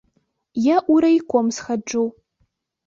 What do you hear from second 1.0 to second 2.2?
райком схаджу.